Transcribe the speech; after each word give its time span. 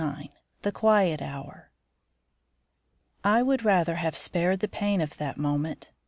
XXIX 0.01 0.29
THE 0.63 0.71
QUIET 0.71 1.21
HOUR 1.21 1.69
I 3.23 3.43
would 3.43 3.63
rather 3.63 3.97
have 3.97 4.13
been 4.13 4.19
spared 4.19 4.59
the 4.61 4.67
pain 4.67 4.99
of 4.99 5.17
that 5.17 5.37
moment. 5.37 5.91